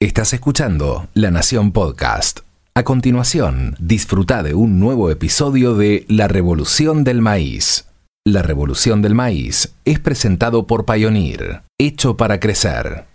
[0.00, 2.42] Estás escuchando La Nación Podcast.
[2.72, 7.88] A continuación, disfruta de un nuevo episodio de La Revolución del Maíz.
[8.24, 13.06] La Revolución del Maíz es presentado por Pioneer, hecho para crecer.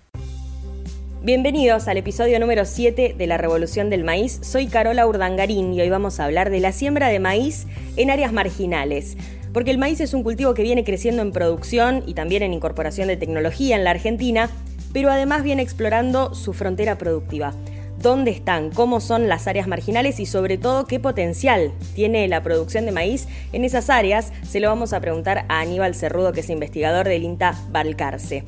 [1.22, 4.40] Bienvenidos al episodio número 7 de La Revolución del Maíz.
[4.42, 7.66] Soy Carola Urdangarín y hoy vamos a hablar de la siembra de maíz
[7.96, 9.16] en áreas marginales.
[9.54, 13.08] Porque el maíz es un cultivo que viene creciendo en producción y también en incorporación
[13.08, 14.50] de tecnología en la Argentina
[14.94, 17.54] pero además viene explorando su frontera productiva.
[17.98, 18.70] ¿Dónde están?
[18.70, 20.20] ¿Cómo son las áreas marginales?
[20.20, 24.34] Y sobre todo, ¿qué potencial tiene la producción de maíz en esas áreas?
[24.48, 28.44] Se lo vamos a preguntar a Aníbal Cerrudo, que es investigador del INTA Balcarce.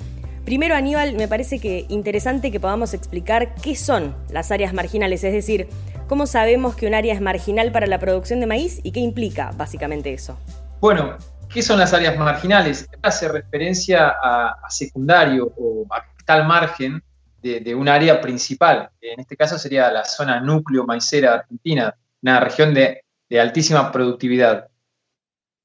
[0.46, 5.34] Primero, Aníbal, me parece que interesante que podamos explicar qué son las áreas marginales, es
[5.34, 5.68] decir,
[6.08, 9.52] cómo sabemos que un área es marginal para la producción de maíz y qué implica
[9.58, 10.38] básicamente eso.
[10.82, 11.18] Bueno,
[11.52, 12.88] ¿qué son las áreas marginales?
[13.02, 17.02] Hace referencia a, secundario o a tal margen
[17.42, 18.90] de, un área principal.
[19.00, 23.02] En este caso sería la zona núcleo maicera Argentina, una región de,
[23.40, 24.68] altísima productividad.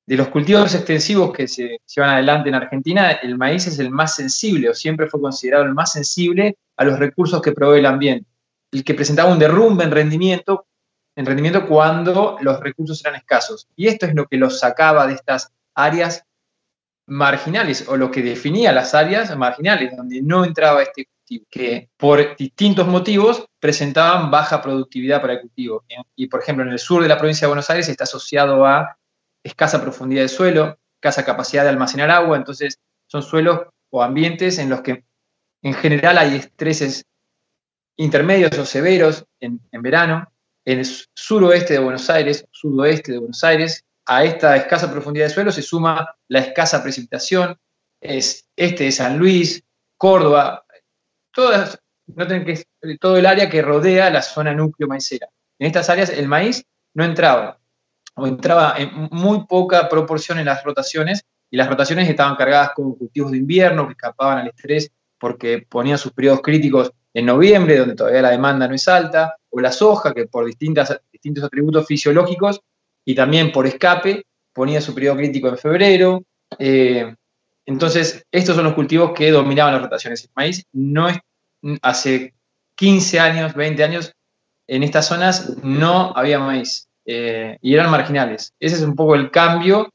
[0.07, 4.17] De los cultivos extensivos que se llevan adelante en Argentina, el maíz es el más
[4.17, 8.27] sensible o siempre fue considerado el más sensible a los recursos que provee el ambiente,
[8.73, 10.67] el que presentaba un derrumbe en rendimiento,
[11.15, 13.69] en rendimiento cuando los recursos eran escasos.
[13.77, 16.25] Y esto es lo que los sacaba de estas áreas
[17.11, 22.37] marginales o lo que definía las áreas marginales, donde no entraba este cultivo, que por
[22.37, 25.85] distintos motivos presentaban baja productividad para el cultivo.
[26.15, 28.97] Y, por ejemplo, en el sur de la provincia de Buenos Aires está asociado a
[29.43, 34.71] escasa profundidad de suelo, escasa capacidad de almacenar agua, entonces son suelos o ambientes en
[34.71, 35.05] los que
[35.63, 37.05] en general hay estreses
[37.97, 40.33] intermedios o severos en, en verano.
[40.65, 45.31] En el suroeste de Buenos Aires, sudoeste de Buenos Aires, a esta escasa profundidad de
[45.33, 47.57] suelo se suma la escasa precipitación,
[48.01, 49.63] es este de San Luis,
[49.97, 50.65] Córdoba,
[51.33, 51.79] todas,
[52.99, 55.29] todo el área que rodea la zona núcleo maicera.
[55.61, 57.61] En estas áreas el maíz no entraba,
[58.17, 62.97] o entraba en muy poca proporción en las rotaciones, y las rotaciones estaban cargadas con
[62.97, 64.91] cultivos de invierno que escapaban al estrés
[65.21, 69.61] porque ponían sus periodos críticos en noviembre, donde todavía la demanda no es alta, o
[69.61, 72.61] la soja, que por distintas, distintos atributos fisiológicos
[73.05, 76.23] y también por escape ponía su periodo crítico en febrero.
[76.59, 77.15] Eh,
[77.67, 80.25] entonces, estos son los cultivos que dominaban las rotaciones.
[80.25, 81.19] El maíz no es,
[81.83, 82.35] hace
[82.75, 84.13] 15 años, 20 años,
[84.67, 88.55] en estas zonas no había maíz eh, y eran marginales.
[88.61, 89.93] Ese es un poco el cambio.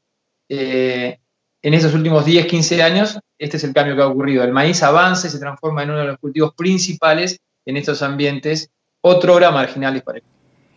[0.48, 1.18] Eh,
[1.62, 4.44] en estos últimos 10, 15 años, este es el cambio que ha ocurrido.
[4.44, 8.70] El maíz avanza y se transforma en uno de los cultivos principales en estos ambientes,
[9.00, 10.24] otro hora marginales para el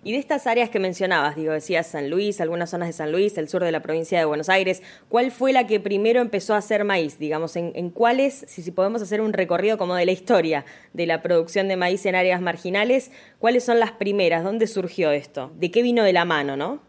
[0.03, 3.37] y de estas áreas que mencionabas, digo, decías San Luis, algunas zonas de San Luis,
[3.37, 6.57] el sur de la provincia de Buenos Aires, ¿cuál fue la que primero empezó a
[6.57, 7.19] hacer maíz?
[7.19, 11.21] Digamos, ¿en, cuáles, si, si, podemos hacer un recorrido como de la historia de la
[11.21, 14.43] producción de maíz en áreas marginales, cuáles son las primeras?
[14.43, 15.51] ¿Dónde surgió esto?
[15.55, 16.81] ¿De qué vino de la mano, no?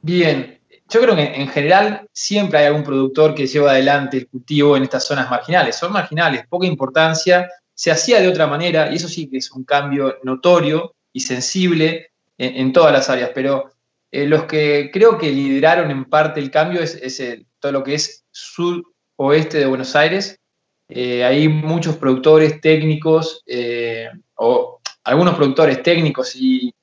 [0.00, 0.58] Bien,
[0.88, 4.82] yo creo que en general siempre hay algún productor que lleva adelante el cultivo en
[4.82, 5.76] estas zonas marginales.
[5.76, 9.64] Son marginales, poca importancia, se hacía de otra manera y eso sí que es un
[9.64, 13.70] cambio notorio y sensible en, todas las áreas, pero
[14.10, 17.22] eh, los que creo que lideraron en parte el cambio es,
[17.60, 20.40] todo lo que es sur-oeste de Buenos Aires.
[20.88, 26.74] Eh, hay muchos productores técnicos eh, o algunos productores técnicos y,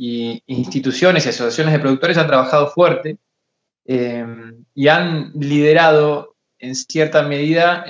[0.00, 3.18] instituciones y asociaciones de productores han trabajado fuerte
[3.84, 7.84] y han liderado en cierta medida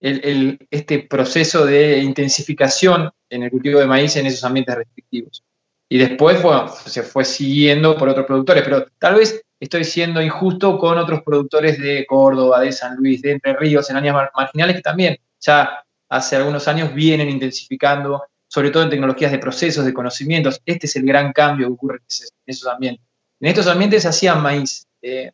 [0.00, 5.44] este proceso de intensificación en el cultivo de maíz en esos ambientes restrictivos.
[5.88, 6.40] Y después
[6.86, 11.78] se fue siguiendo por otros productores, pero tal vez estoy siendo injusto con otros productores
[11.78, 16.36] de Córdoba, de San Luis, de Entre Ríos, en áreas marginales que también ya hace
[16.36, 20.60] algunos años vienen intensificando, sobre todo en tecnologías de procesos, de conocimientos.
[20.64, 23.04] Este es el gran cambio que ocurre en esos ambientes.
[23.40, 24.86] En estos ambientes se hacían maíz.
[25.02, 25.32] Eh,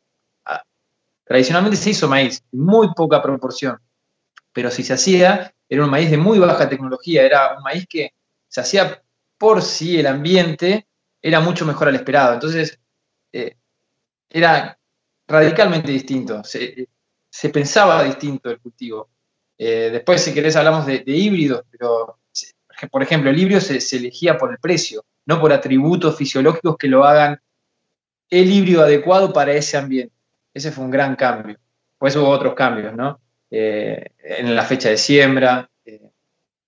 [1.24, 3.78] tradicionalmente se hizo maíz, muy poca proporción
[4.56, 8.14] pero si se hacía, era un maíz de muy baja tecnología, era un maíz que
[8.48, 9.02] se hacía
[9.36, 10.86] por sí el ambiente,
[11.20, 12.32] era mucho mejor al esperado.
[12.32, 12.80] Entonces,
[13.34, 13.54] eh,
[14.30, 14.78] era
[15.28, 16.88] radicalmente distinto, se,
[17.52, 19.10] pensaba distinto el cultivo.
[19.58, 22.18] Eh, después, si querés, hablamos de, híbridos, pero,
[22.90, 26.88] por ejemplo, el híbrido se, se, elegía por el precio, no por atributos fisiológicos que
[26.88, 27.38] lo hagan
[28.30, 30.14] el híbrido adecuado para ese ambiente.
[30.54, 31.58] Ese fue un gran cambio.
[31.98, 33.20] Pues hubo otros cambios, ¿no?
[33.50, 36.10] Eh, en la fecha de siembra, eh,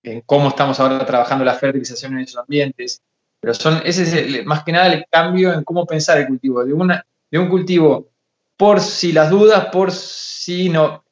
[0.03, 3.01] en cómo estamos ahora trabajando la fertilización en esos ambientes.
[3.39, 6.73] Pero son, ese es más que nada el cambio en cómo pensar el cultivo, de,
[6.73, 8.09] una, de un cultivo
[8.57, 11.05] por si las dudas, por si no,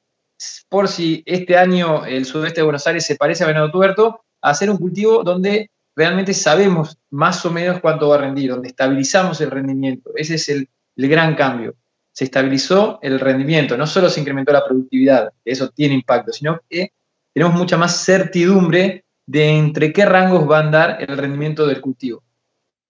[0.70, 4.50] por si este año el sudeste de Buenos Aires se parece a Venado Tuerto, a
[4.50, 9.42] hacer un cultivo donde realmente sabemos más o menos cuánto va a rendir, donde estabilizamos
[9.42, 10.12] el rendimiento.
[10.16, 11.76] Ese es el, gran cambio.
[12.18, 16.60] Se estabilizó el rendimiento, no solo se incrementó la productividad, que eso tiene impacto, sino
[16.68, 16.92] que
[17.32, 22.24] tenemos mucha más certidumbre de entre qué rangos va a andar el rendimiento del cultivo.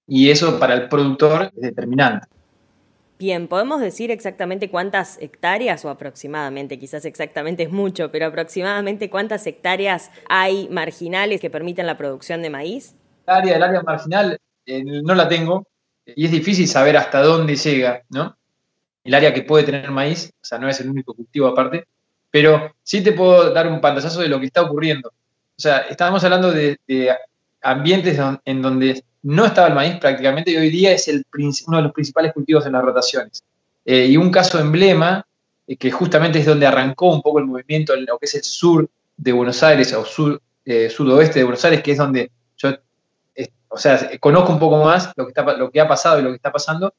[0.07, 2.25] Y eso para el productor es determinante.
[3.19, 9.45] Bien, ¿podemos decir exactamente cuántas hectáreas, o aproximadamente, quizás exactamente es mucho, pero aproximadamente cuántas
[9.45, 12.95] hectáreas hay marginales que permiten la producción de maíz?
[13.27, 15.67] El área, el área marginal eh, no la tengo
[16.05, 18.36] y es difícil saber hasta dónde llega, ¿no?
[19.07, 21.85] El área que puede tener maíz, o sea, no es el único cultivo aparte,
[22.29, 25.07] pero sí te puedo dar un pantallazo de lo que está ocurriendo.
[25.07, 26.77] O sea, estábamos hablando de,
[27.61, 31.25] ambientes en donde no estaba el maíz prácticamente y hoy día es el,
[31.67, 33.41] uno de los principales cultivos en las rotaciones.
[33.85, 35.25] Eh, y un caso emblema,
[35.65, 38.43] eh, que justamente es donde arrancó un poco el movimiento en lo que es el
[38.43, 42.71] sur de Buenos Aires o sur, eh, sudoeste de Buenos Aires, que es donde yo,
[43.69, 46.93] o sea, conozco un poco más lo que ha pasado y lo que está pasando,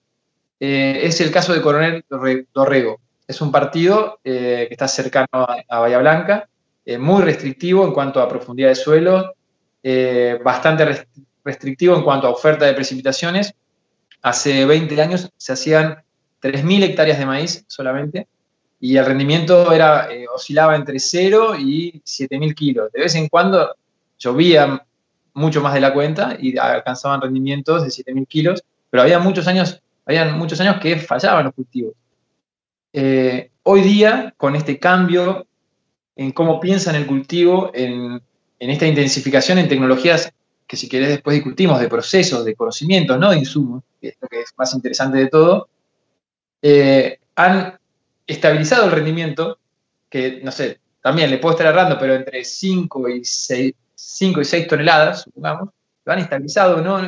[0.60, 2.04] es el caso de Coronel
[2.52, 3.00] Dorrego.
[3.26, 6.48] Es un partido que está cercano a Bahía Blanca,
[6.88, 9.34] eh, muy restrictivo en cuanto a profundidad de suelo,
[9.82, 11.06] eh, bastante
[11.44, 13.52] restrictivo en cuanto a oferta de precipitaciones.
[14.22, 16.02] Hace 20 años se hacían
[16.40, 18.26] 3.000 hectáreas de maíz solamente
[18.80, 22.90] y el rendimiento era, eh, oscilaba entre 0 y 7.000 kilos.
[22.90, 23.76] De vez en cuando
[24.18, 24.82] llovía
[25.34, 29.82] mucho más de la cuenta y alcanzaban rendimientos de 7.000 kilos, pero había muchos años,
[30.08, 31.94] habían muchos años que fallaban los cultivos.
[33.62, 35.46] hoy día, con este cambio
[36.18, 38.20] en cómo piensan el cultivo, en,
[38.58, 40.32] esta intensificación en tecnologías
[40.66, 44.28] que si querés después discutimos, de procesos, de conocimientos, no de insumos, que es lo
[44.28, 45.68] que es más interesante de todo,
[46.60, 47.78] eh, han
[48.26, 49.58] estabilizado el rendimiento,
[50.10, 54.44] que no sé, también le puedo estar errando, pero entre 5 y 6, 5 y
[54.44, 55.70] 6 toneladas, supongamos,
[56.04, 57.00] lo han estabilizado, ¿no?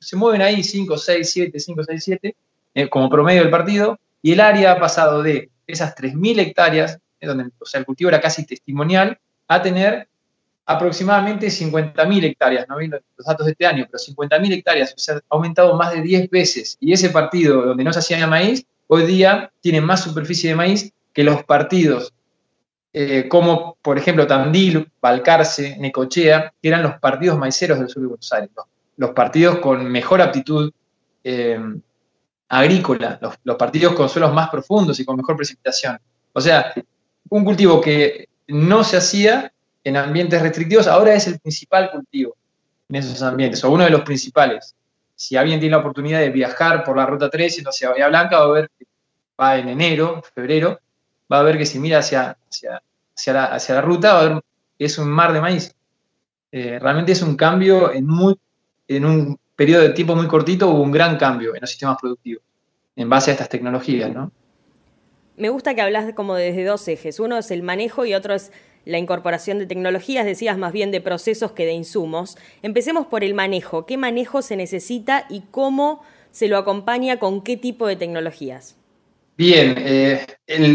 [0.00, 2.36] Se mueven ahí 5, 6, 7, 5, 6, 7,
[2.90, 7.84] como promedio del partido, y el área ha pasado de esas 3.000 hectáreas donde el
[7.84, 10.08] cultivo era casi testimonial, a tener
[10.64, 15.16] aproximadamente 50.000 hectáreas, no vi los datos de este año, pero 50.000 hectáreas, o sea,
[15.16, 16.76] ha aumentado más de 10 veces.
[16.80, 20.92] Y ese partido donde no se hacía maíz, hoy día tiene más superficie de maíz
[21.12, 22.12] que los partidos
[22.98, 28.08] eh, como, por ejemplo, Tandil, Balcarce, Necochea, que eran los partidos maiceros del sur de
[28.08, 28.48] Buenos Aires,
[29.10, 30.72] partidos con mejor aptitud
[31.24, 31.58] eh,
[32.48, 35.98] agrícola, los, los partidos con suelos más profundos y con mejor precipitación.
[36.32, 36.72] O sea,
[37.28, 39.52] un cultivo que no se hacía
[39.84, 42.36] en ambientes restrictivos, ahora es el principal cultivo
[42.88, 44.74] en esos ambientes, o uno de los principales.
[45.14, 48.38] Si alguien tiene la oportunidad de viajar por la ruta 3 y hacia Bahía Blanca,
[48.38, 48.86] va a ver que
[49.40, 50.80] va en enero, febrero,
[51.32, 52.36] va a ver que si mira hacia,
[53.14, 54.42] hacia, la, ruta, va a ver
[54.78, 55.74] que es un mar de maíz.
[56.52, 58.38] Eh, realmente es un cambio en, muy,
[58.88, 62.42] en un periodo de tiempo muy cortito, hubo un gran cambio en los sistemas productivos
[62.94, 64.32] en base a estas tecnologías, ¿no?
[65.36, 67.20] Me gusta que hablas como desde dos ejes.
[67.20, 68.52] Uno es el manejo y otro es
[68.86, 70.24] la incorporación de tecnologías.
[70.24, 72.38] Decías más bien de procesos que de insumos.
[72.62, 73.84] Empecemos por el manejo.
[73.84, 78.76] ¿Qué manejo se necesita y cómo se lo acompaña con qué tipo de tecnologías?
[79.36, 80.26] Bien, eh,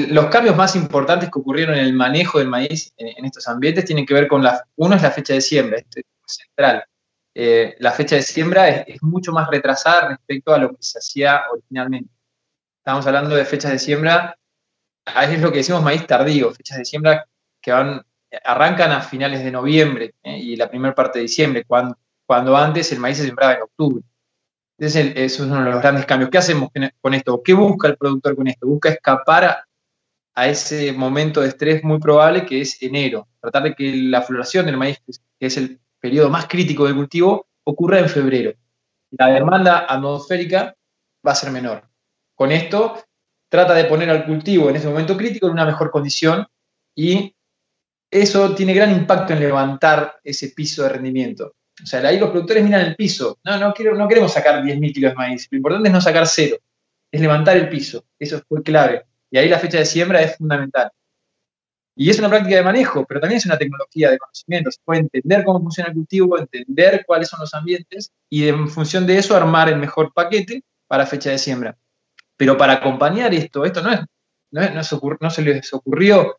[0.10, 4.06] los cambios más importantes que ocurrieron en el manejo del maíz en, estos ambientes tienen
[4.06, 6.84] que ver con la, uno es la fecha de siembra, este es central.
[7.34, 11.44] Eh, la fecha de siembra es, mucho más retrasada respecto a lo que se hacía
[11.52, 12.14] originalmente.
[12.78, 14.36] Estamos hablando de fechas de siembra
[15.06, 17.28] es lo que decimos maíz tardío, fechas de siembra
[17.62, 18.06] que van,
[18.44, 22.92] arrancan a finales de noviembre eh, y la primera parte de diciembre, cuando, cuando antes
[22.92, 24.04] el maíz se sembraba en octubre.
[24.78, 26.32] Ese es, uno de los grandes cambios.
[26.32, 26.70] ¿Qué hacemos
[27.02, 27.42] con esto?
[27.44, 28.66] ¿Qué busca el productor con esto?
[28.66, 29.44] Busca escapar
[30.34, 33.28] a, ese momento de estrés muy probable que es enero.
[33.40, 35.00] Tratar de que la floración del maíz,
[35.40, 38.54] que es el periodo más crítico del cultivo, ocurra en febrero.
[39.12, 40.76] La demanda atmosférica
[41.26, 41.88] va a ser menor.
[42.36, 43.04] Con esto
[43.50, 46.48] trata de poner al cultivo en ese momento crítico en una mejor condición
[46.96, 47.36] y
[48.10, 51.54] eso tiene gran impacto en levantar ese piso de rendimiento.
[51.82, 53.40] O sea, ahí los productores miran el piso.
[53.44, 55.48] No, no, no queremos sacar 10.000 kilos de maíz.
[55.50, 56.58] Lo importante es no sacar cero,
[57.12, 58.06] es levantar el piso.
[58.20, 59.06] Eso fue clave.
[59.30, 60.92] Y ahí la fecha de siembra es fundamental.
[61.96, 64.72] Y es una práctica de manejo, pero también es una tecnología de conocimiento.
[64.72, 69.06] Se puede entender cómo funciona el cultivo, entender cuáles son los ambientes y en función
[69.06, 71.78] de eso armar el mejor paquete para fecha de siembra.
[72.38, 76.38] Pero para acompañar esto, esto no, es, no, se les ocurrió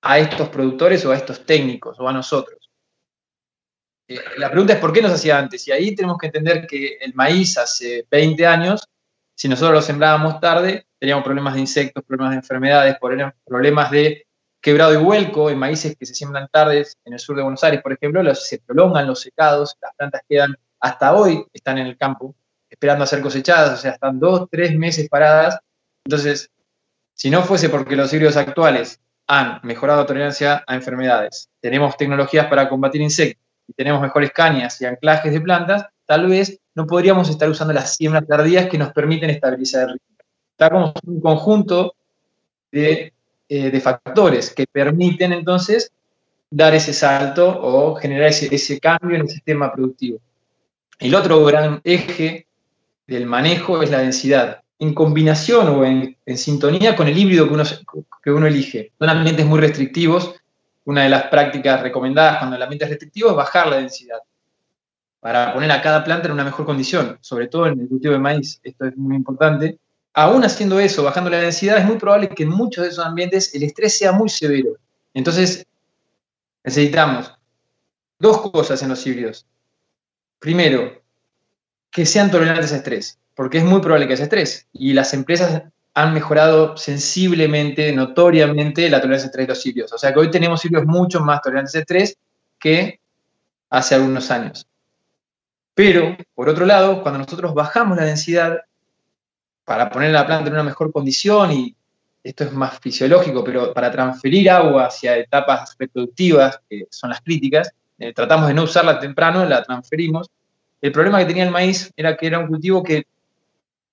[0.00, 2.70] a estos productores o a estos técnicos o a nosotros.
[4.08, 5.68] Eh, la pregunta es por qué no se hacía antes.
[5.68, 8.88] Y ahí tenemos que entender que el maíz hace 20 años,
[9.34, 12.96] si nosotros lo sembrábamos tarde, teníamos problemas de insectos, problemas de enfermedades,
[13.44, 14.26] problemas de
[14.62, 17.82] quebrado y vuelco en maíces que se siembran tardes en el sur de Buenos Aires,
[17.82, 21.98] por ejemplo, los, se prolongan los secados, las plantas quedan hasta hoy, están en el
[21.98, 22.34] campo,
[22.70, 25.58] esperando a ser cosechadas, o sea, están dos, tres meses paradas.
[26.04, 26.48] Entonces,
[27.12, 32.68] si no fuese porque los híbridos actuales han mejorado tolerancia a enfermedades, tenemos tecnologías para
[32.68, 37.50] combatir insectos y tenemos mejores cañas y anclajes de plantas, tal vez no podríamos estar
[37.50, 40.06] usando las siembras tardías que nos permiten estabilizar el ritmo.
[40.52, 41.94] Está como un conjunto
[42.70, 43.12] de
[43.54, 45.92] eh, de factores que permiten entonces
[46.48, 50.20] dar ese salto o generar ese, cambio en el sistema productivo.
[50.98, 52.46] El otro gran eje
[53.06, 57.64] del manejo es la densidad, en combinación o en, sintonía con el híbrido que uno,
[58.24, 58.92] que uno elige.
[58.98, 60.34] Son ambientes muy restrictivos.
[60.86, 64.20] Una de las prácticas recomendadas cuando el ambiente es restrictivo es bajar la densidad
[65.20, 68.18] para poner a cada planta en una mejor condición, sobre todo en el cultivo de
[68.18, 68.60] maíz.
[68.62, 69.78] Esto es muy importante
[70.14, 73.54] aún haciendo eso, bajando la densidad, es muy probable que en muchos de esos ambientes
[73.54, 74.76] el estrés sea muy severo.
[75.14, 75.66] Entonces,
[76.64, 77.32] necesitamos
[78.18, 79.46] dos cosas en los híbridos.
[80.38, 81.02] Primero,
[81.90, 84.66] que sean tolerantes a estrés, porque es muy probable que haya estrés.
[84.72, 85.62] Y las empresas
[85.94, 89.92] han mejorado sensiblemente, notoriamente, la tolerancia a estrés de los híbridos.
[89.92, 92.16] O sea que hoy tenemos híbridos mucho más tolerantes a estrés
[92.58, 93.00] que
[93.70, 94.66] hace algunos años.
[95.74, 98.60] Pero, por otro lado, cuando nosotros bajamos la densidad,
[99.64, 101.76] para poner la planta en una mejor condición y
[102.22, 107.72] esto es más fisiológico, pero para transferir agua hacia etapas reproductivas, que son las críticas,
[107.98, 110.30] eh, tratamos de no usarla temprano, la transferimos.
[110.80, 113.06] El problema que tenía el maíz era que era un cultivo que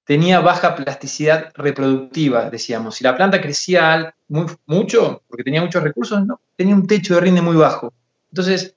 [0.03, 2.95] tenía baja plasticidad reproductiva, decíamos.
[2.95, 4.13] Si la planta crecía
[4.65, 7.93] mucho, porque tenía muchos recursos, no, tenía un techo de rinde muy bajo.
[8.31, 8.75] Entonces,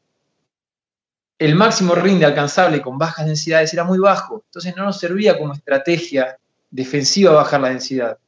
[1.38, 4.42] el máximo rinde alcanzable con bajas densidades era muy bajo.
[4.46, 6.38] Entonces, no nos servía como estrategia
[6.73, 8.19] defensiva bajar la densidad,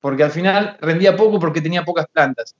[0.00, 2.54] porque al final rendía poco porque tenía pocas plantas.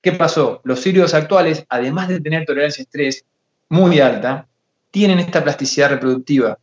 [0.00, 0.60] ¿Qué pasó?
[0.64, 3.24] Los híbridos actuales, además de tener tolerancia a estrés
[3.68, 4.46] muy alta,
[4.90, 6.58] tienen esta plasticidad reproductiva.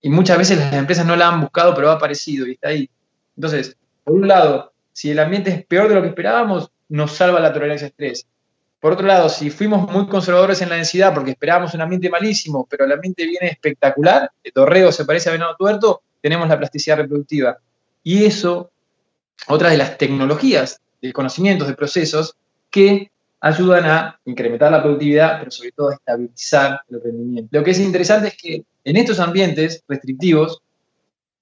[0.00, 2.88] y muchas veces las empresas no la han buscado, pero ha aparecido y está ahí.
[3.34, 7.40] Entonces, por un lado, si el ambiente es peor de lo que esperábamos, nos salva
[7.40, 8.28] la tolerancia a estrés.
[8.80, 12.66] Por otro lado, si fuimos muy conservadores en la densidad porque esperábamos un ambiente malísimo,
[12.68, 16.98] pero el ambiente viene espectacular, el torreo se parece a venado tuerto, tenemos la plasticidad
[16.98, 17.58] reproductiva.
[18.02, 18.70] Y eso,
[19.48, 22.36] otra de las tecnologías de conocimientos, de procesos,
[22.70, 27.48] que ayudan a incrementar la productividad, pero sobre todo a estabilizar el rendimiento.
[27.52, 30.62] Lo que es interesante es que en estos ambientes restrictivos,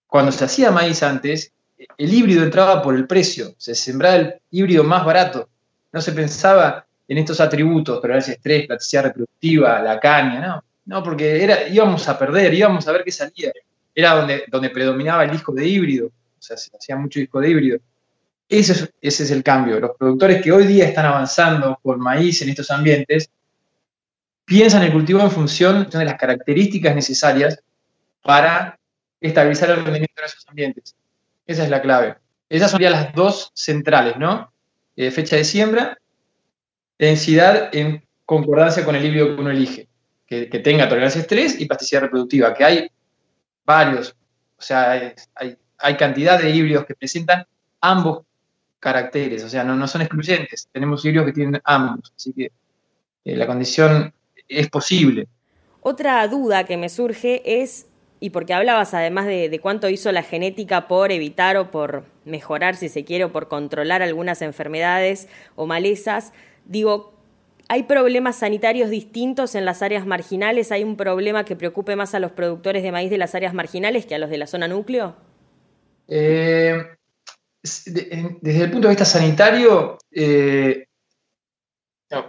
[0.06, 1.52] cuando se hacía maíz antes,
[1.98, 5.48] el híbrido entraba por el precio, se sembraba el híbrido más barato,
[5.92, 11.42] no se pensaba en estos atributos, tolerancia estrés, plasticidad reproductiva, la caña, no, no, porque
[11.42, 13.52] era, íbamos a perder, íbamos a ver qué salía.
[13.94, 17.50] Era donde, donde predominaba el disco de híbrido, o sea, se hacía mucho disco de
[17.50, 17.78] híbrido.
[18.48, 19.80] Ese es, ese es el cambio.
[19.80, 23.30] Los productores que hoy día están avanzando con maíz en estos ambientes
[24.44, 27.58] piensan el cultivo en función de las características necesarias
[28.22, 28.78] para
[29.20, 30.94] estabilizar el rendimiento de esos ambientes.
[31.46, 32.16] Esa es la clave.
[32.48, 34.52] Esas son las dos centrales, ¿no?
[34.96, 35.98] Eh, fecha de siembra
[36.98, 39.88] densidad en concordancia con el híbrido que uno elige,
[40.26, 42.90] que, tenga tolerancia a estrés y plasticidad reproductiva, que hay
[43.64, 44.16] varios,
[44.58, 44.90] o sea,
[45.34, 47.46] hay, hay, cantidad de híbridos que presentan
[47.80, 48.24] ambos
[48.80, 52.50] caracteres, o sea, no, no son excluyentes, tenemos híbridos que tienen ambos, así que
[53.24, 54.12] eh, la condición
[54.48, 55.28] es posible.
[55.80, 57.86] Otra duda que me surge es,
[58.20, 62.76] y porque hablabas además de, de, cuánto hizo la genética por evitar o por mejorar,
[62.76, 66.32] si se quiere, o por controlar algunas enfermedades o malezas,
[66.64, 67.12] Digo,
[67.68, 70.72] ¿hay problemas sanitarios distintos en las áreas marginales?
[70.72, 74.06] ¿Hay un problema que preocupe más a los productores de maíz de las áreas marginales
[74.06, 75.16] que a los de la zona núcleo?
[76.08, 76.96] Eh,
[77.62, 80.86] desde el punto de vista sanitario, eh,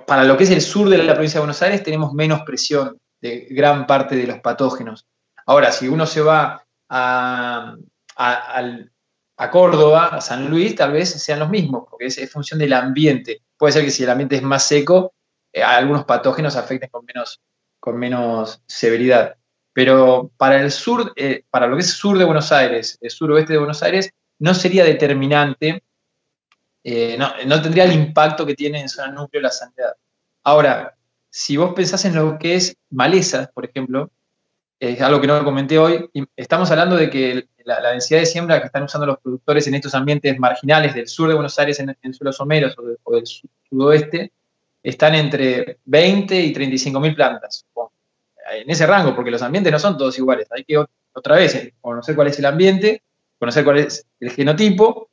[0.07, 2.99] para lo que es el sur de la provincia de Buenos Aires tenemos menos presión
[3.21, 5.05] de gran parte de los patógenos.
[5.45, 7.75] Ahora, si uno se va a,
[9.51, 13.44] Córdoba, a San Luis, tal vez sean los mismos, porque es, es función del ambiente
[13.57, 15.13] puede ser que si el ambiente es más seco,
[15.53, 17.41] eh, algunos patógenos afecten con menos,
[17.79, 19.37] con menos severidad.
[19.73, 23.53] Pero para el sur, eh, para lo que es sur de Buenos Aires, el suroeste
[23.53, 25.83] de Buenos Aires, no sería determinante,
[26.83, 29.95] eh, no, tendría el impacto que tiene en zona núcleo la sanidad.
[30.43, 30.95] Ahora,
[31.29, 34.11] si vos pensás en lo que es malezas, por ejemplo,
[34.79, 38.67] es algo que no comenté hoy, estamos hablando de que la, densidad de siembra que
[38.67, 42.37] están usando los productores en estos ambientes marginales del sur de Buenos Aires, en, suelos
[42.37, 43.25] someros o, del
[43.69, 44.31] sudoeste,
[44.81, 47.65] están entre 20 y 35 mil plantas.
[48.53, 50.47] en ese rango, porque los ambientes no son todos iguales.
[50.51, 50.77] Hay que
[51.13, 53.01] otra vez eh, conocer cuál es el ambiente,
[53.39, 55.09] conocer cuál es el genotipo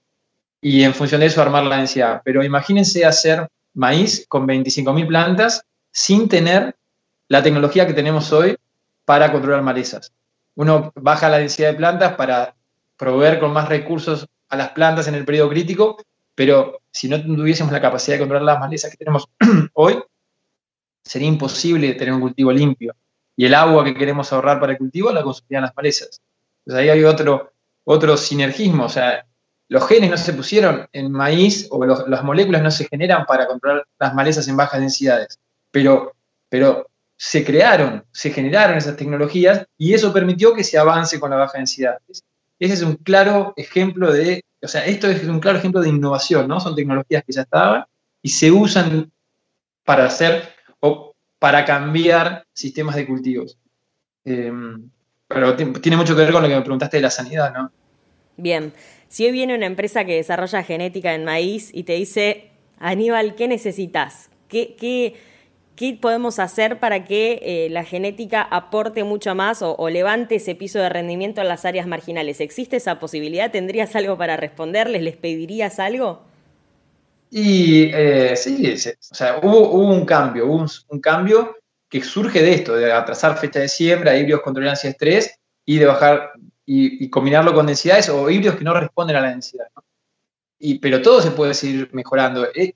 [0.60, 2.20] y en función de eso armar la densidad.
[2.24, 6.76] Pero imagínense hacer maíz con 25.000 plantas sin tener
[7.28, 8.56] la tecnología que tenemos hoy
[9.06, 10.12] para controlar malezas.
[10.54, 12.54] Uno baja la densidad de plantas para
[12.96, 15.96] proveer con más recursos a las plantas en el periodo crítico,
[16.34, 19.28] pero si no tuviésemos la capacidad de controlar las malezas que tenemos
[19.74, 20.02] hoy,
[21.02, 22.94] sería imposible tener un cultivo limpio.
[23.36, 26.20] Y el agua que queremos ahorrar para el cultivo la consumirían las malezas.
[26.58, 27.52] Entonces ahí hay otro,
[27.84, 28.84] otro sinergismo.
[28.84, 29.26] O sea,
[29.68, 33.86] los genes no se pusieron en maíz o las moléculas no se generan para controlar
[33.98, 35.38] las malezas en bajas densidades.
[35.70, 36.12] Pero,
[36.48, 36.88] pero
[37.24, 41.56] se crearon, se generaron esas tecnologías y eso permitió que se avance con la baja
[41.56, 41.98] densidad.
[42.58, 46.48] Ese es un claro ejemplo de, o sea, esto es un claro ejemplo de innovación,
[46.48, 46.58] ¿no?
[46.58, 47.84] Son tecnologías que ya estaban
[48.22, 49.12] y se usan
[49.84, 50.48] para hacer
[50.80, 53.56] o para cambiar sistemas de cultivos.
[54.24, 54.90] Em,
[55.28, 57.70] pero tiene mucho que ver con lo que me preguntaste de la sanidad, ¿no?
[58.36, 58.72] Bien,
[59.06, 62.50] si hoy viene una empresa que desarrolla genética en maíz y te dice,
[62.80, 64.28] Aníbal, ¿qué necesitas?
[64.48, 65.14] ¿Qué, qué,
[65.76, 70.78] qué podemos hacer para que eh, la genética aporte mucho más o, levante ese piso
[70.78, 72.40] de rendimiento en las áreas marginales?
[72.40, 73.50] ¿Existe esa posibilidad?
[73.50, 75.02] ¿Tendrías algo para responderles?
[75.02, 76.22] ¿Les pedirías algo?
[77.30, 81.56] Y eh, sí, o sea, hubo, un cambio, hubo un, cambio
[81.88, 85.78] que surge de esto, de atrasar fecha de siembra, híbridos con tolerancia de estrés y
[85.78, 86.32] de bajar
[86.66, 89.66] y, combinarlo con densidades o híbridos que no responden a la densidad.
[90.58, 92.46] Y, pero todo se puede seguir mejorando.
[92.54, 92.74] Eh,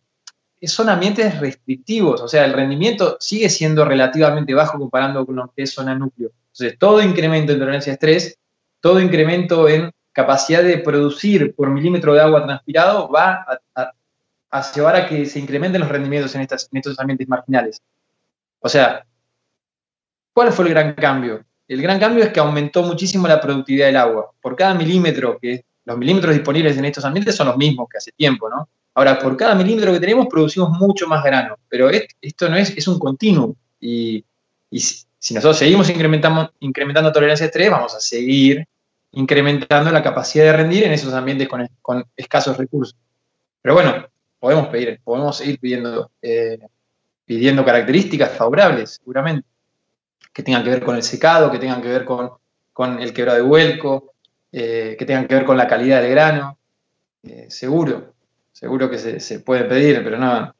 [0.68, 5.62] son ambientes restrictivos, o sea, el rendimiento sigue siendo relativamente bajo comparando con lo que
[5.62, 6.30] es zona núcleo.
[6.52, 8.38] Entonces, todo incremento en tolerancia a estrés,
[8.80, 13.44] todo incremento en capacidad de producir por milímetro de agua transpirado va
[13.75, 17.82] a, llevar a que se incrementen los rendimientos en, en estos ambientes marginales.
[18.61, 19.04] O sea,
[20.32, 21.44] ¿cuál fue el gran cambio?
[21.68, 24.30] El gran cambio es que aumentó muchísimo la productividad del agua.
[24.40, 28.12] Por cada milímetro, que los milímetros disponibles en estos ambientes son los mismos que hace
[28.12, 28.68] tiempo, ¿no?
[28.97, 32.88] Ahora, por cada milímetro que tenemos producimos mucho más grano, pero esto no es, es
[32.88, 33.55] un continuo.
[33.79, 34.25] Y,
[34.71, 38.67] si nosotros seguimos incrementando, incrementando tolerancia a estrés, vamos a seguir
[39.13, 42.97] incrementando la capacidad de rendir en esos ambientes con, escasos recursos.
[43.61, 44.06] Pero bueno,
[44.39, 46.59] podemos pedir, podemos seguir pidiendo, eh,
[47.26, 49.47] pidiendo características favorables, seguramente,
[50.32, 53.45] que tengan que ver con el secado, que tengan que ver con, el quebrado de
[53.45, 54.15] vuelco,
[54.52, 56.59] eh, que tengan que ver con la calidad del grano,
[57.23, 58.16] eh, seguro
[58.56, 60.54] seguro que se, puede pedir, pero no.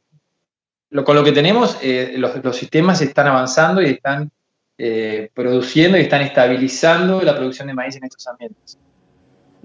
[1.03, 4.31] con lo que tenemos, eh, los, sistemas están avanzando y están
[4.77, 8.79] eh, produciendo y están estabilizando la producción de maíz en estos ambientes.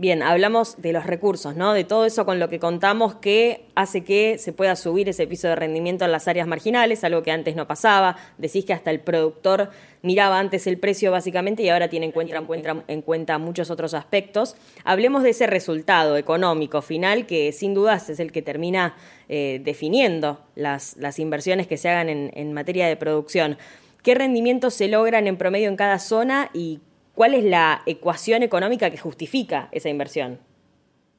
[0.02, 1.74] Bien, hablamos de los recursos, ¿no?
[1.74, 5.48] De todo eso con lo que contamos que hace que se pueda subir ese piso
[5.48, 8.18] de rendimiento en las áreas marginales, algo que antes no pasaba.
[8.40, 9.70] Decís que hasta el productor
[10.02, 14.56] miraba antes el precio básicamente y ahora tiene en cuenta, en cuenta muchos otros aspectos.
[14.84, 18.96] Hablemos de ese resultado económico final que sin dudas es el que termina
[19.30, 23.56] eh, definiendo las, las, inversiones que se hagan en, en materia de producción.
[24.02, 26.80] ¿Qué rendimientos se logran en promedio en cada zona y
[27.22, 30.40] ¿Cuál es la ecuación económica que justifica esa inversión?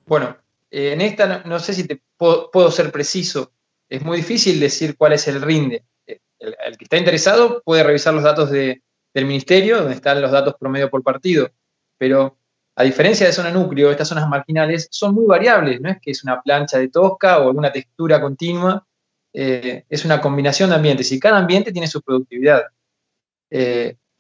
[0.05, 0.37] Bueno,
[0.69, 3.53] eh, en esta no, sé si te puedo, ser preciso.
[3.89, 5.85] Es muy difícil decir cuál es el rinde.
[6.05, 8.83] Eh, el, que está interesado puede revisar los datos del
[9.15, 11.53] ministerio, donde están los datos promedio por partido.
[11.99, 12.37] Pero
[12.75, 15.81] a diferencia de zona núcleo, estas zonas marginales son muy variables.
[15.81, 18.85] No es que es una plancha de tosca o alguna textura continua.
[19.33, 22.63] Eh, es una combinación de ambientes y cada ambiente tiene su productividad.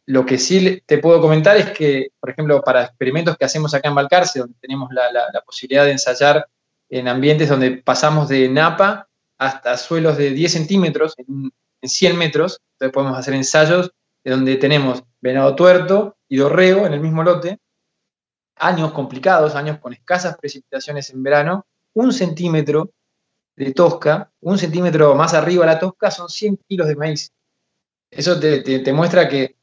[0.06, 3.88] Lo que sí te puedo comentar es que, por ejemplo, para experimentos que hacemos acá
[3.88, 6.48] en Balcarce, donde tenemos la, posibilidad de ensayar
[6.88, 11.52] en ambientes donde pasamos de napa hasta suelos de 10 centímetros en,
[11.84, 13.90] 100 metros, entonces podemos hacer ensayos
[14.22, 17.58] de donde tenemos venado tuerto y dorrego en el mismo lote,
[18.54, 22.92] años complicados, años con escasas precipitaciones en verano, un centímetro
[23.56, 27.32] de tosca, un centímetro más arriba de la tosca son 100 kilos de maíz.
[28.12, 29.56] Eso te muestra que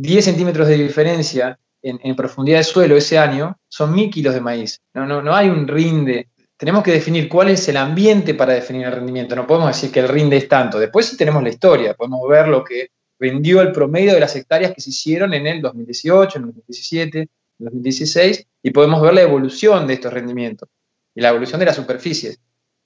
[0.00, 4.80] 10 centímetros de diferencia en, profundidad de suelo ese año son mil kilos de maíz.
[4.94, 6.28] No, no, no hay un rinde.
[6.56, 9.34] Tenemos que definir cuál es el ambiente para definir el rendimiento.
[9.34, 10.78] No podemos decir que el rinde es tanto.
[10.78, 11.94] Después sí tenemos la historia.
[11.94, 15.60] Podemos ver lo que rindió el promedio de las hectáreas que se hicieron en el
[15.60, 20.68] 2018, en el 2017, en el 2016, y podemos ver la evolución de estos rendimientos
[21.14, 22.38] y la evolución de las superficies.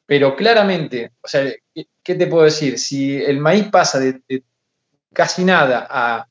[0.06, 1.50] Pero claramente, o sea,
[2.02, 2.78] ¿qué te puedo decir?
[2.78, 4.20] Si el maíz pasa de
[5.12, 6.28] casi nada a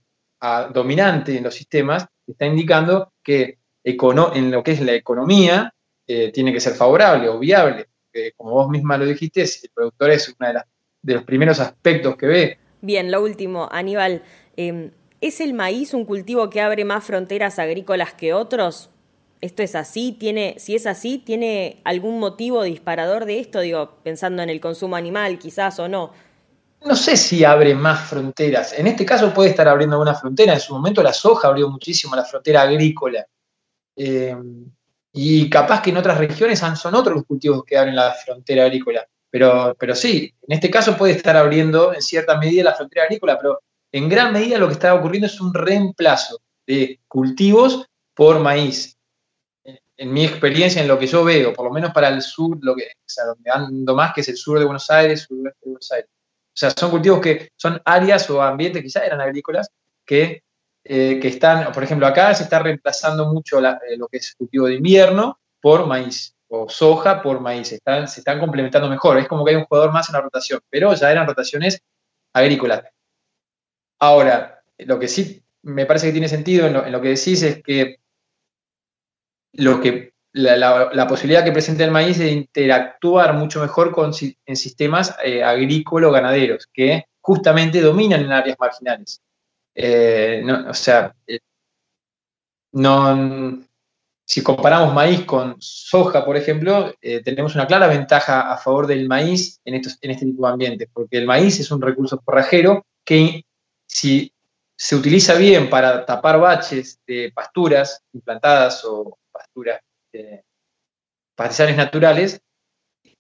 [0.74, 5.74] dominante en los sistemas, está indicando que en lo que es la economía
[6.08, 7.88] eh, tiene que ser favorable o viable.
[8.36, 10.62] como vos misma lo dijiste, el productor es uno
[11.02, 12.58] de, los primeros aspectos que ve.
[12.82, 14.24] Bien, lo último, Aníbal,
[14.58, 18.90] em, ¿es el maíz un cultivo que abre más fronteras agrícolas que otros?
[19.42, 20.16] ¿Esto es así?
[20.18, 23.60] ¿Tiene, si es así, ¿tiene algún motivo disparador de esto?
[23.60, 26.12] Digo, pensando en el consumo animal, quizás o no.
[26.86, 28.74] No sé si abre más fronteras.
[28.74, 30.54] En este caso puede estar abriendo alguna frontera.
[30.54, 33.26] En su momento la soja abrió muchísimo la frontera agrícola.
[33.96, 34.36] Eh,
[35.14, 39.08] y capaz que en otras regiones son otros los cultivos que abren la frontera agrícola.
[39.30, 43.38] Pero, pero sí, en este caso puede estar abriendo en cierta medida la frontera agrícola,
[43.38, 48.98] pero en gran medida lo que está ocurriendo es un reemplazo de cultivos por maíz
[49.98, 52.76] en mi experiencia, en lo que yo veo, por lo menos para el sur, lo
[52.76, 55.72] que, o sea, donde ando más, que es el sur de Buenos Aires, suroeste de
[55.72, 56.10] Buenos Aires.
[56.54, 59.70] O sea, son cultivos que son áreas o ambientes, quizás eran agrícolas,
[60.06, 60.44] que,
[60.84, 64.68] eh, que están, por ejemplo, acá se está reemplazando mucho eh, lo que es cultivo
[64.68, 69.44] de invierno por maíz, o soja por maíz, están, se están complementando mejor, es como
[69.44, 71.82] que hay un jugador más en la rotación, pero ya eran rotaciones
[72.34, 72.84] agrícolas.
[74.00, 77.98] Ahora, lo que sí me parece que tiene sentido en lo que decís es que
[79.54, 84.12] lo que la, posibilidad que presenta el maíz de interactuar mucho mejor con,
[84.46, 89.22] en sistemas eh, agrícola-ganaderos, que justamente dominan en áreas marginales.
[89.76, 91.40] Eh, o sea, eh,
[92.74, 93.64] no,
[94.26, 96.94] si comparamos maíz con soja, por ejemplo,
[97.24, 100.90] tenemos una clara ventaja a favor del maíz en, estos, en este tipo de ambientes,
[100.92, 103.46] porque el maíz es un recurso forrajero que
[103.86, 104.34] si
[104.76, 109.82] se utiliza bien para tapar baches de pasturas implantadas o pasturas,
[110.14, 110.44] eh,
[111.36, 112.42] pastizales naturales,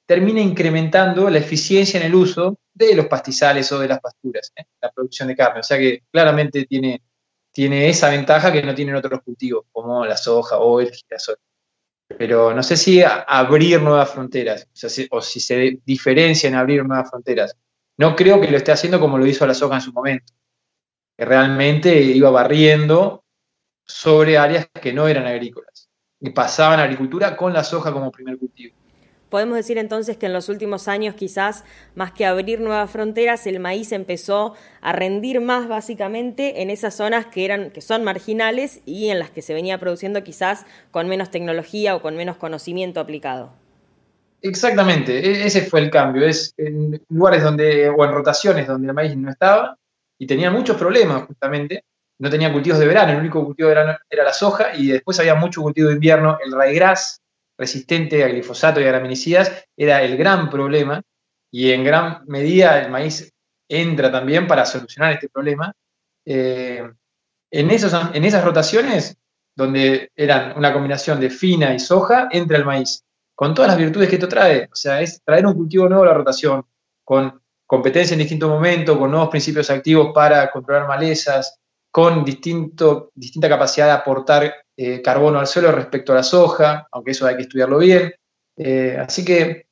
[0.05, 4.65] termina incrementando la eficiencia en el uso de los pastizales o de las pasturas, ¿eh?
[4.81, 5.61] la producción de carne.
[5.61, 7.01] O sea que claramente tiene,
[7.51, 11.37] tiene esa ventaja que no tienen otros cultivos, como la soja o el girasol.
[12.17, 14.67] Pero no sé si abrir nuevas fronteras,
[15.09, 17.55] o, si, se diferencia en abrir nuevas fronteras.
[17.97, 20.33] No creo que lo esté haciendo como lo hizo la soja en su momento,
[21.17, 23.23] que realmente iba barriendo
[23.85, 25.82] sobre áreas que no eran agrícolas
[26.23, 28.73] y pasaban a agricultura con la soja como primer cultivo.
[29.29, 33.59] Podemos decir entonces que en los últimos años quizás más que abrir nuevas fronteras, el
[33.59, 39.09] maíz empezó a rendir más básicamente en esas zonas que eran que son marginales y
[39.09, 43.51] en las que se venía produciendo quizás con menos tecnología o con menos conocimiento aplicado.
[44.41, 46.25] Exactamente, e-, ese fue el cambio.
[46.25, 49.77] Es en lugares donde o en rotaciones donde el maíz no estaba
[50.19, 51.83] y tenía muchos problemas justamente
[52.19, 55.19] no tenía cultivos de verano, el único cultivo de verano era la soja y después
[55.19, 56.37] había mucho cultivo de invierno.
[56.43, 57.21] El raigras,
[57.57, 61.01] resistente a glifosato y a graminicidas, era el gran problema
[61.51, 63.31] y en gran medida el maíz
[63.67, 65.73] entra también para solucionar este problema.
[66.25, 66.83] Eh,
[67.51, 69.17] en, esos, en esas rotaciones,
[69.55, 73.03] donde eran una combinación de fina y soja, entra el maíz,
[73.35, 74.65] con todas las virtudes que esto trae.
[74.71, 76.65] O sea, es traer un cultivo nuevo a la rotación,
[77.03, 81.59] con competencia en distintos momentos, con nuevos principios activos para controlar malezas,
[81.93, 87.11] con distinto, distinta capacidad de aportar eh, carbono al suelo respecto a la soja, aunque
[87.11, 88.11] eso hay que estudiarlo bien.
[88.57, 89.67] Eh, así que,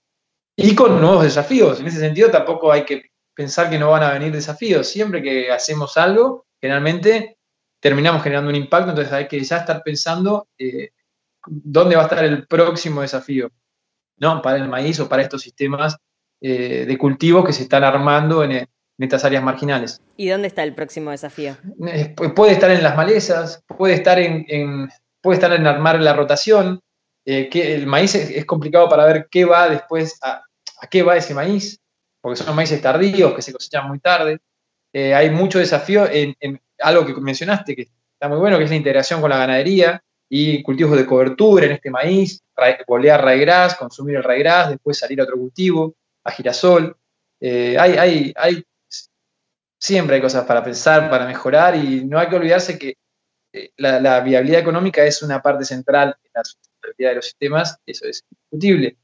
[0.56, 1.80] y con nuevos desafíos.
[1.80, 4.86] En ese sentido, tampoco hay que pensar que no van a venir desafíos.
[4.88, 7.40] Siempre que hacemos algo, generalmente
[7.80, 10.92] terminamos generando un impacto, entonces hay que ya estar pensando eh,
[11.48, 13.52] dónde va a estar el próximo desafío,
[14.18, 14.44] ¿no?
[14.44, 15.98] Para el maíz o para estos sistemas
[16.40, 18.68] de cultivo que se están armando en
[19.02, 20.00] en estas áreas marginales.
[20.16, 21.58] ¿Y dónde está el próximo desafío?
[21.88, 24.90] Eh, puede estar en las malezas, puede estar en,
[25.22, 26.80] puede estar en armar la rotación,
[27.26, 30.44] eh, que el maíz es, complicado para ver qué va después, a,
[30.92, 31.80] qué va ese maíz,
[32.22, 34.38] porque son maíces tardíos que se cosechan muy tarde.
[34.94, 36.36] Eh, hay mucho desafío en,
[36.78, 37.82] algo que mencionaste, que
[38.14, 41.72] está muy bueno, que es la integración con la ganadería y cultivos de cobertura en
[41.72, 42.44] este maíz,
[42.88, 46.96] bolear raigras, consumir el raigras, después salir a otro cultivo, a girasol.
[47.42, 48.64] hay, hay, hay
[49.82, 52.98] siempre hay cosas para pensar, para mejorar y no hay que olvidarse que
[53.52, 58.06] eh, la, viabilidad económica es una parte central en la sustentabilidad de los sistemas, eso
[58.06, 58.98] es indiscutible.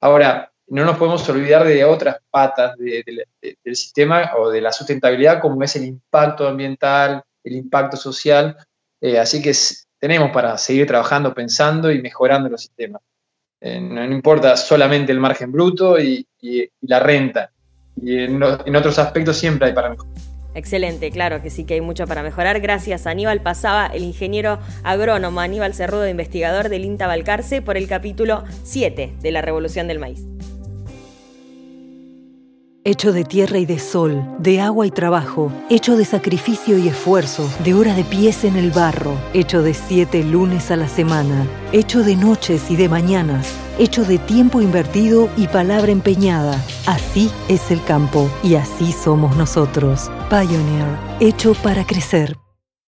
[0.00, 5.62] Ahora, no nos podemos olvidar de otras patas del sistema o de la sustentabilidad, como
[5.62, 8.56] es el impacto ambiental, el impacto social.
[9.00, 9.52] Eh, así que
[9.98, 13.02] tenemos para seguir trabajando, pensando y mejorando los sistemas.
[13.60, 16.26] Eh, no, importa solamente el margen bruto y
[16.80, 17.52] la renta,
[18.00, 20.12] y en, otros aspectos siempre hay para mejorar.
[20.54, 22.60] Excelente, claro que sí que hay mucho para mejorar.
[22.60, 23.42] Gracias Aníbal.
[23.42, 29.32] Pasaba el ingeniero agrónomo Aníbal Cerrudo, investigador del INTA Balcarce, por el capítulo 7 de
[29.32, 30.24] la Revolución del Maíz
[32.86, 37.50] hecho de tierra y de sol, de agua y trabajo, hecho de sacrificio y esfuerzo,
[37.64, 42.04] de hora de pies en el barro, hecho de siete lunes a la semana, hecho
[42.04, 46.64] de noches y de mañanas, hecho de tiempo invertido y palabra empeñada.
[46.86, 50.08] Así es el campo y así somos nosotros.
[50.30, 50.86] Pioneer,
[51.18, 52.36] hecho para crecer.